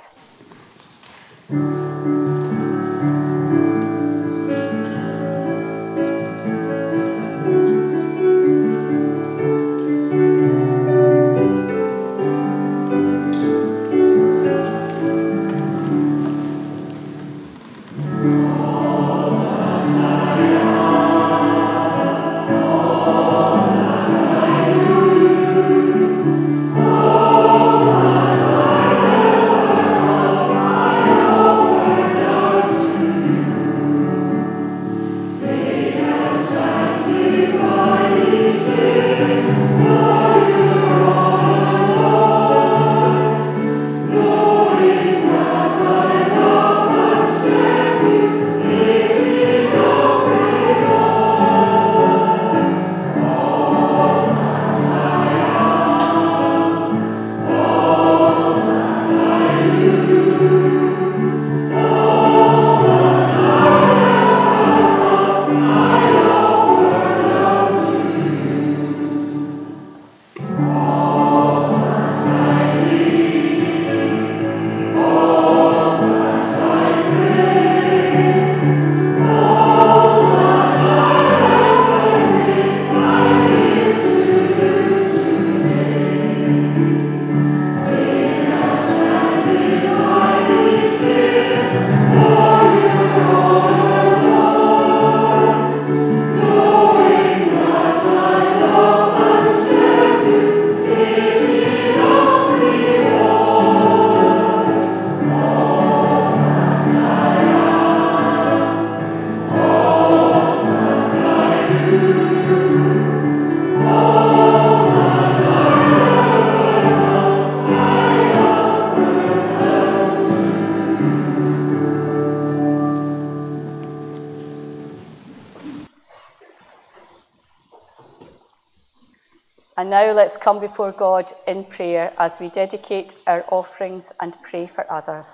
[130.21, 135.25] Let's come before God in prayer as we dedicate our offerings and pray for others.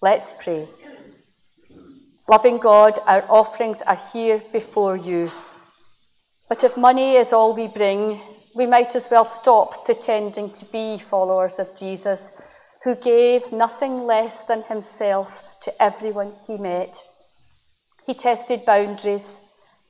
[0.00, 0.66] Let's pray.
[2.26, 5.30] Loving God, our offerings are here before you.
[6.48, 8.18] But if money is all we bring,
[8.54, 12.22] we might as well stop pretending to be followers of Jesus,
[12.82, 16.96] who gave nothing less than himself to everyone he met.
[18.06, 19.28] He tested boundaries,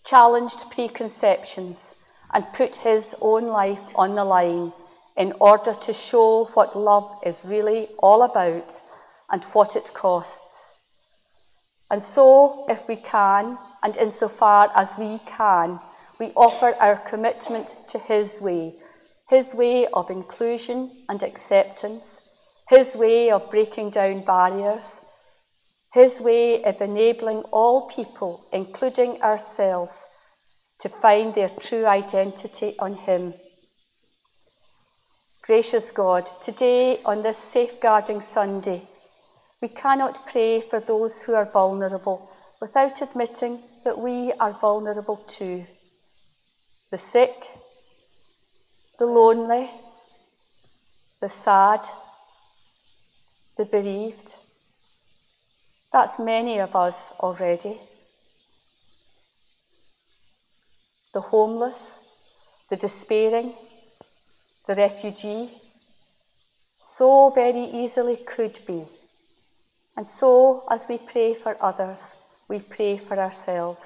[0.05, 1.90] challenged preconceptions,
[2.33, 4.73] and put his own life on the line
[5.17, 8.67] in order to show what love is really all about
[9.31, 10.51] and what it costs.
[11.91, 15.81] And so, if we can, and insofar as we can,
[16.21, 18.75] we offer our commitment to His way,
[19.29, 22.29] His way of inclusion and acceptance,
[22.69, 25.05] His way of breaking down barriers,
[25.93, 29.93] His way of enabling all people, including ourselves,
[30.81, 33.35] to find their true identity on Him.
[35.43, 38.83] Gracious God, today on this Safeguarding Sunday,
[39.61, 45.65] we cannot pray for those who are vulnerable without admitting that we are vulnerable too.
[46.91, 47.35] The sick,
[48.99, 49.71] the lonely,
[51.21, 51.81] the sad,
[53.57, 54.33] the bereaved.
[55.93, 57.81] That's many of us already.
[61.13, 61.81] The homeless,
[62.69, 63.55] the despairing,
[64.67, 65.51] the refugee,
[66.97, 68.85] so very easily could be.
[69.97, 71.99] And so, as we pray for others,
[72.49, 73.81] we pray for ourselves.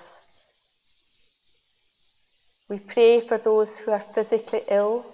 [2.68, 5.05] We pray for those who are physically ill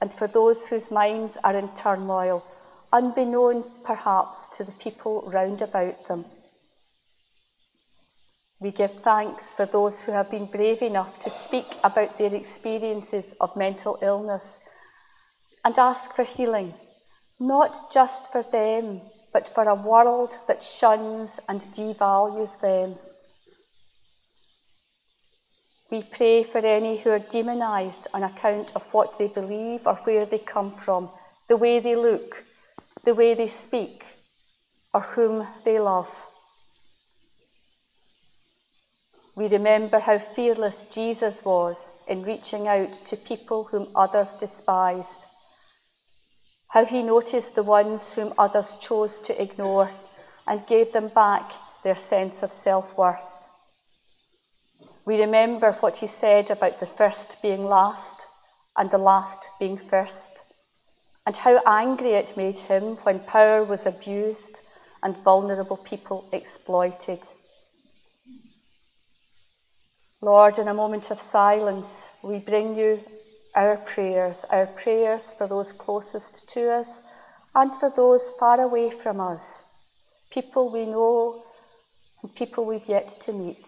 [0.00, 2.44] and for those whose minds are in turmoil,
[2.92, 6.24] unbeknown perhaps to the people round about them.
[8.60, 13.32] We give thanks for those who have been brave enough to speak about their experiences
[13.40, 14.60] of mental illness
[15.64, 16.74] and ask for healing,
[17.38, 19.00] not just for them,
[19.32, 22.96] but for a world that shuns and devalues them.
[25.90, 30.26] We pray for any who are demonised on account of what they believe or where
[30.26, 31.10] they come from,
[31.48, 32.44] the way they look,
[33.04, 34.04] the way they speak,
[34.92, 36.27] or whom they love.
[39.38, 41.76] We remember how fearless Jesus was
[42.08, 45.26] in reaching out to people whom others despised
[46.70, 49.92] how he noticed the ones whom others chose to ignore
[50.48, 51.52] and gave them back
[51.84, 53.22] their sense of self worth.
[55.06, 58.22] We remember what he said about the first being last
[58.76, 60.40] and the last being first,
[61.24, 64.58] and how angry it made him when power was abused
[65.00, 67.20] and vulnerable people exploited.
[70.20, 71.86] Lord, in a moment of silence,
[72.24, 72.98] we bring you
[73.54, 76.88] our prayers, our prayers for those closest to us
[77.54, 79.66] and for those far away from us,
[80.32, 81.40] people we know
[82.22, 83.64] and people we've yet to meet.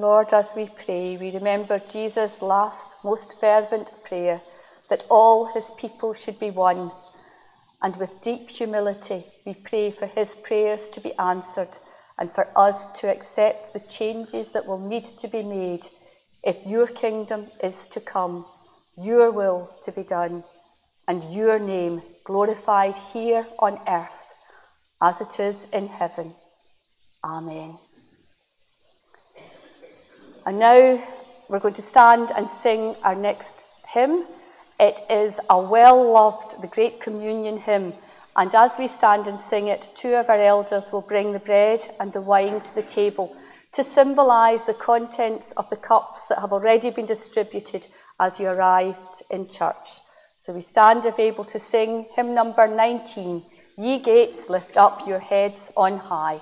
[0.00, 4.40] Lord, as we pray, we remember Jesus' last, most fervent prayer
[4.88, 6.90] that all his people should be one.
[7.82, 11.68] And with deep humility, we pray for his prayers to be answered
[12.18, 15.82] and for us to accept the changes that will need to be made
[16.44, 18.46] if your kingdom is to come,
[18.96, 20.44] your will to be done,
[21.08, 24.34] and your name glorified here on earth
[25.02, 26.32] as it is in heaven.
[27.24, 27.89] Amen.
[30.46, 31.02] And now
[31.48, 33.52] we're going to stand and sing our next
[33.88, 34.24] hymn.
[34.78, 37.92] It is a well loved, the Great Communion hymn.
[38.36, 41.80] And as we stand and sing it, two of our elders will bring the bread
[41.98, 43.34] and the wine to the table
[43.74, 47.84] to symbolise the contents of the cups that have already been distributed
[48.18, 48.98] as you arrived
[49.30, 49.76] in church.
[50.44, 53.42] So we stand if able to sing hymn number 19
[53.80, 56.40] Ye gates, lift up your heads on high.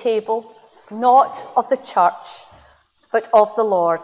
[0.00, 0.56] Table
[0.90, 2.14] not of the church,
[3.12, 4.00] but of the Lord.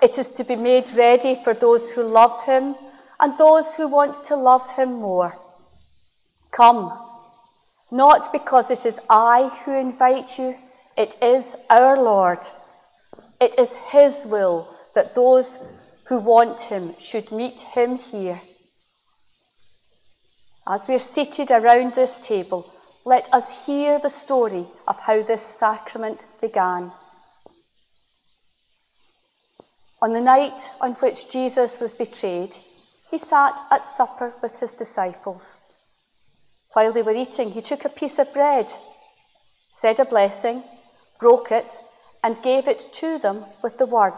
[0.00, 2.74] It is to be made ready for those who love him
[3.20, 5.34] and those who want to love him more.
[6.50, 6.92] Come,
[7.90, 10.54] not because it is I who invite you,
[10.96, 12.40] it is our Lord.
[13.40, 15.46] It is his will that those
[16.08, 18.40] who want him should meet him here.
[20.66, 22.71] As we're seated around this table,
[23.04, 26.92] let us hear the story of how this sacrament began.
[30.00, 32.52] On the night on which Jesus was betrayed,
[33.10, 35.42] he sat at supper with his disciples.
[36.72, 38.72] While they were eating, he took a piece of bread,
[39.80, 40.62] said a blessing,
[41.20, 41.66] broke it,
[42.24, 44.16] and gave it to them with the words,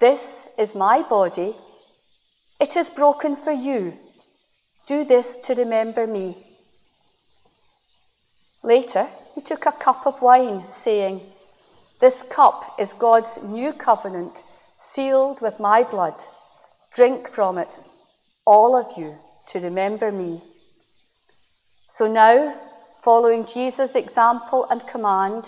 [0.00, 1.54] This is my body.
[2.60, 3.94] It is broken for you.
[4.86, 6.43] Do this to remember me.
[8.64, 11.20] Later, he took a cup of wine, saying,
[12.00, 14.32] This cup is God's new covenant,
[14.94, 16.14] sealed with my blood.
[16.94, 17.68] Drink from it,
[18.46, 19.16] all of you,
[19.48, 20.40] to remember me.
[21.96, 22.54] So now,
[23.02, 25.44] following Jesus' example and command,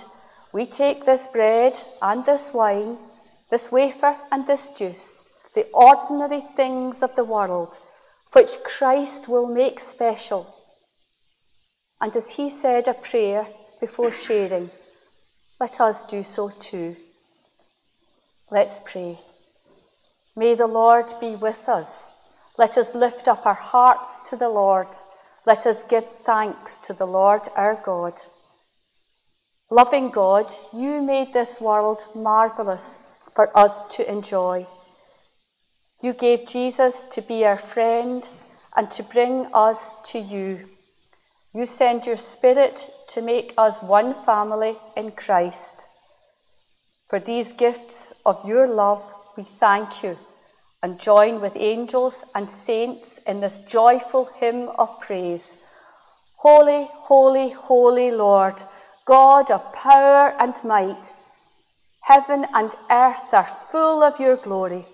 [0.53, 2.99] we take this bread and this wine,
[3.51, 7.75] this wafer and this juice, the ordinary things of the world,
[8.35, 10.56] which Christ will make special.
[12.01, 13.47] And as he said a prayer
[13.81, 14.71] before sharing,
[15.59, 16.97] let us do so too.
[18.51, 19.19] Let's pray.
[20.37, 21.89] May the Lord be with us.
[22.59, 24.89] Let us lift up our hearts to the Lord.
[25.47, 28.15] Let us give thanks to the Lord our God.
[29.71, 32.83] Loving God, you made this world marvellous
[33.35, 34.67] for us to enjoy.
[36.03, 38.23] You gave Jesus to be our friend
[38.77, 39.79] and to bring us
[40.13, 40.69] to you.
[41.57, 45.81] You send your Spirit to make us one family in Christ.
[47.09, 49.03] For these gifts of your love,
[49.39, 50.19] we thank you
[50.83, 55.47] and join with angels and saints in this joyful hymn of praise.
[56.41, 58.57] Holy, holy, holy Lord,
[59.07, 61.11] God of power and might,
[62.03, 64.85] heaven and earth are full of your glory.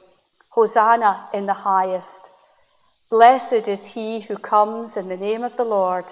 [0.50, 2.06] Hosanna in the highest.
[3.10, 6.04] Blessed is he who comes in the name of the Lord.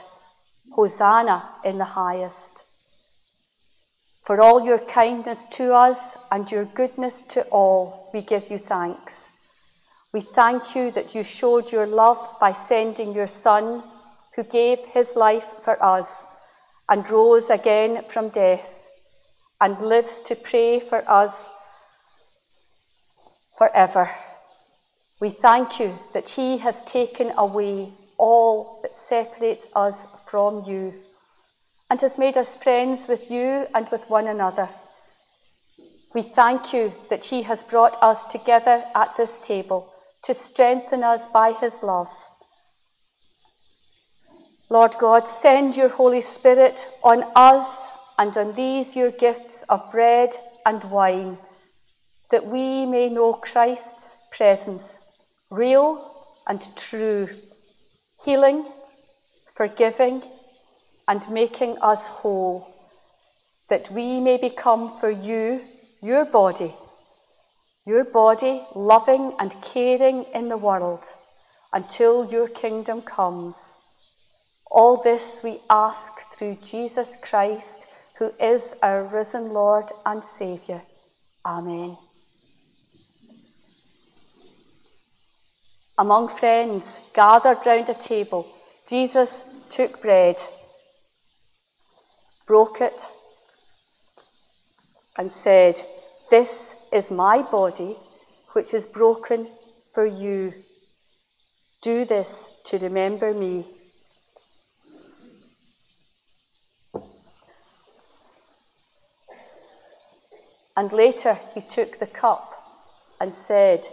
[0.72, 2.50] Hosanna in the highest.
[4.24, 5.98] For all your kindness to us
[6.30, 9.28] and your goodness to all, we give you thanks.
[10.12, 13.82] We thank you that you showed your love by sending your Son,
[14.36, 16.06] who gave his life for us
[16.88, 18.66] and rose again from death
[19.60, 21.34] and lives to pray for us
[23.58, 24.10] forever.
[25.20, 29.94] We thank you that he has taken away all that separates us
[30.30, 30.94] from you
[31.90, 34.68] and has made us friends with you and with one another.
[36.14, 39.92] We thank you that He has brought us together at this table
[40.24, 42.08] to strengthen us by His love.
[44.68, 47.68] Lord God, send your Holy Spirit on us
[48.16, 50.30] and on these your gifts of bread
[50.64, 51.38] and wine,
[52.30, 54.82] that we may know Christ's presence,
[55.50, 56.08] real
[56.46, 57.28] and true,
[58.24, 58.64] healing
[59.60, 60.22] forgiving,
[61.06, 62.66] and making us whole,
[63.68, 65.60] that we may become for you,
[66.00, 66.72] your body,
[67.84, 71.04] your body loving and caring in the world
[71.74, 73.54] until your kingdom comes.
[74.70, 77.84] All this we ask through Jesus Christ,
[78.18, 80.80] who is our risen Lord and Saviour.
[81.44, 81.98] Amen.
[85.98, 86.82] Among friends
[87.12, 88.48] gathered round a table,
[88.88, 90.36] Jesus took bread,
[92.46, 93.00] broke it,
[95.16, 95.80] and said,
[96.30, 97.96] This is my body,
[98.52, 99.46] which is broken
[99.94, 100.52] for you.
[101.82, 103.64] Do this to remember me.
[110.76, 112.50] And later he took the cup
[113.20, 113.86] and said,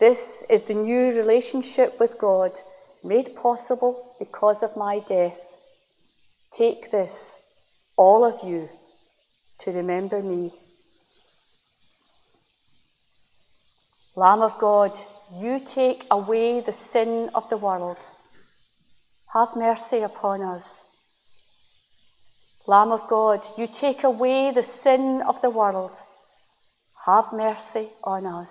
[0.00, 2.52] This is the new relationship with God
[3.04, 5.38] made possible because of my death.
[6.56, 7.12] Take this,
[7.96, 8.68] all of you,
[9.60, 10.52] to remember me.
[14.16, 14.92] Lamb of God,
[15.36, 17.96] you take away the sin of the world.
[19.32, 20.64] Have mercy upon us.
[22.66, 25.92] Lamb of God, you take away the sin of the world.
[27.04, 28.48] Have mercy on us.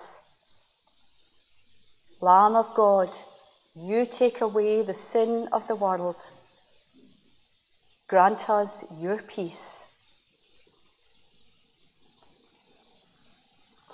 [2.21, 3.09] Lamb of God,
[3.75, 6.15] you take away the sin of the world.
[8.07, 9.79] Grant us your peace.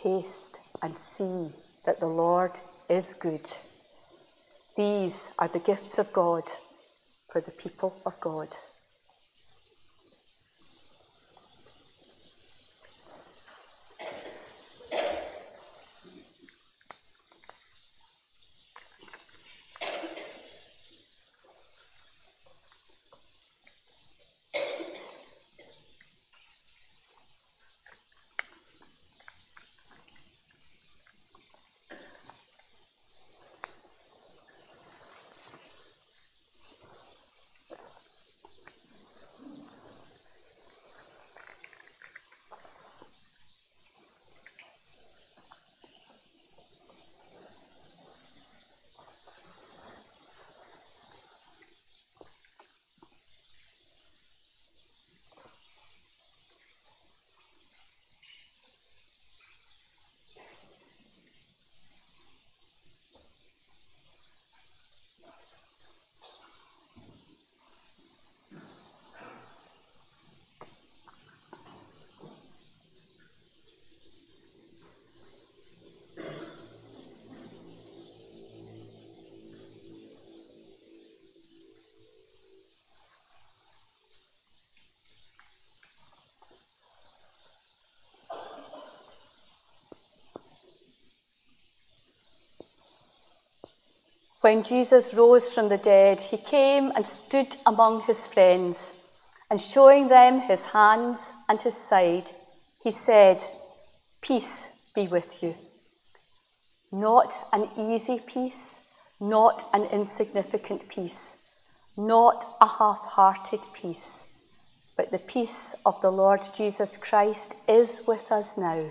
[0.01, 1.49] Taste and see
[1.85, 2.51] that the Lord
[2.89, 3.45] is good.
[4.75, 6.43] These are the gifts of God
[7.31, 8.49] for the people of God.
[94.41, 98.77] When Jesus rose from the dead, he came and stood among his friends,
[99.51, 101.17] and showing them his hands
[101.49, 102.23] and his side,
[102.81, 103.43] he said,
[104.21, 105.55] Peace be with you.
[106.91, 108.53] Not an easy peace,
[109.19, 111.37] not an insignificant peace,
[111.97, 114.23] not a half hearted peace,
[114.95, 118.89] but the peace of the Lord Jesus Christ is with us now.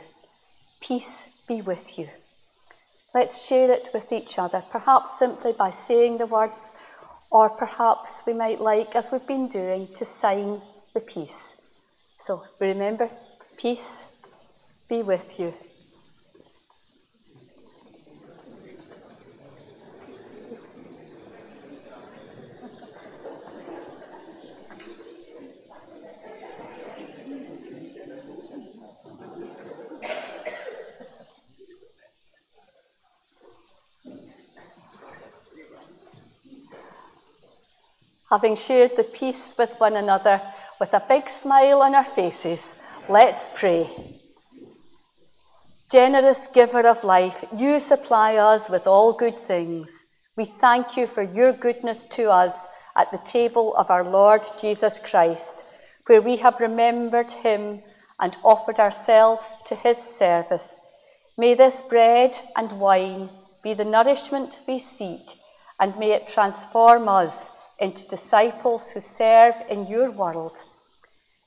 [0.83, 2.09] Peace be with you.
[3.15, 6.73] Let's share it with each other, perhaps simply by saying the words,
[7.31, 10.61] or perhaps we might like, as we've been doing, to sign
[10.95, 11.57] the peace.
[12.27, 13.09] So remember,
[13.57, 14.05] peace
[14.91, 15.55] be with you.
[38.31, 40.41] Having shared the peace with one another
[40.79, 42.61] with a big smile on our faces,
[43.09, 43.89] let's pray.
[45.91, 49.89] Generous giver of life, you supply us with all good things.
[50.37, 52.55] We thank you for your goodness to us
[52.95, 55.63] at the table of our Lord Jesus Christ,
[56.07, 57.81] where we have remembered him
[58.21, 60.69] and offered ourselves to his service.
[61.39, 63.31] May this bread and wine
[63.63, 65.23] be the nourishment we seek,
[65.81, 67.48] and may it transform us
[67.81, 70.53] into disciples who serve in your world.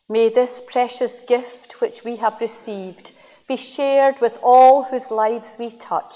[0.10, 3.12] May this precious gift which we have received
[3.48, 6.14] be shared with all whose lives we touch,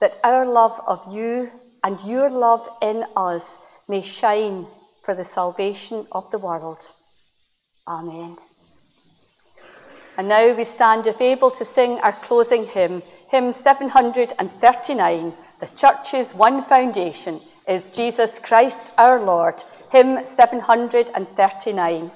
[0.00, 1.50] that our love of you
[1.82, 3.42] and your love in us
[3.88, 4.66] may shine
[5.04, 6.78] for the salvation of the world.
[7.86, 8.36] Amen.
[10.16, 16.32] And now we stand, if able, to sing our closing hymn, hymn 739, The Church's
[16.34, 19.54] One Foundation is Jesus Christ our Lord,
[19.90, 22.10] hymn 739.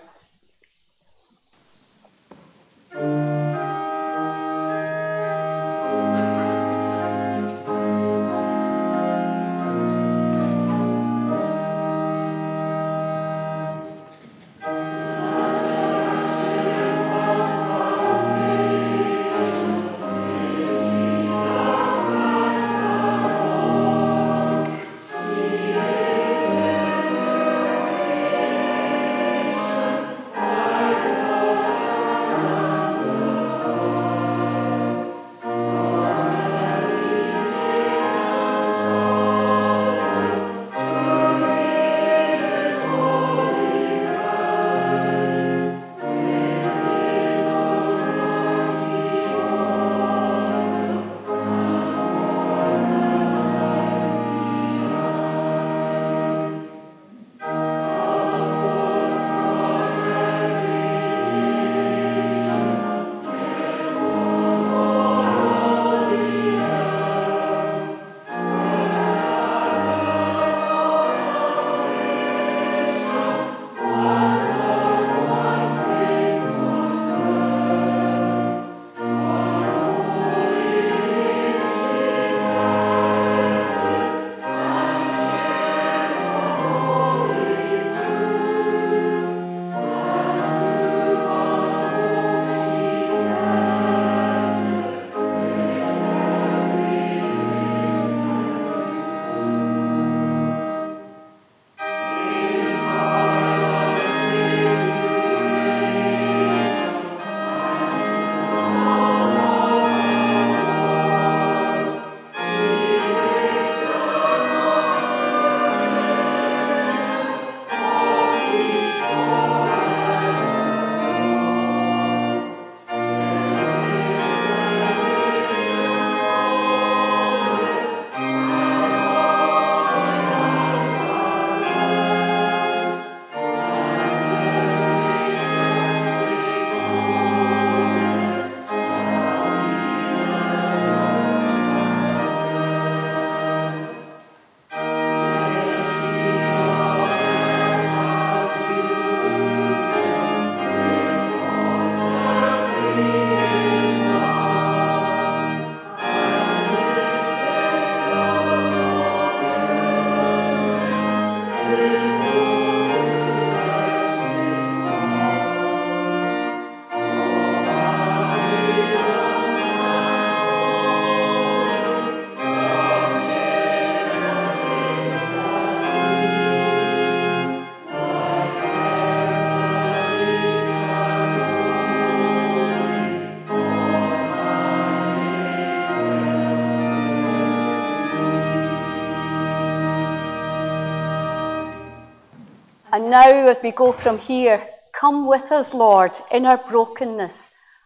[193.09, 197.33] Now, as we go from here, come with us, Lord, in our brokenness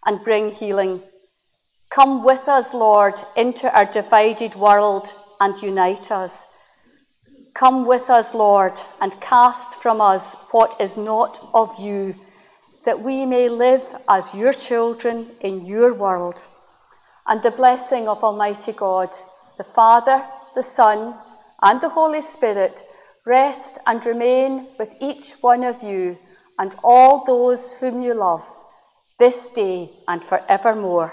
[0.05, 1.01] and bring healing.
[1.91, 5.07] Come with us, Lord, into our divided world
[5.41, 6.33] and unite us.
[7.55, 12.17] Come with us, Lord, and cast from us what is not of you,
[12.85, 16.43] that we may live as your children in your world.
[17.29, 19.11] And the blessing of Almighty God,
[19.57, 20.25] the Father,
[20.57, 21.15] the Son,
[21.63, 22.83] and the Holy Spirit
[23.25, 26.19] rest and remain with each one of you
[26.59, 28.45] and all those whom you love
[29.19, 31.13] this day and forevermore.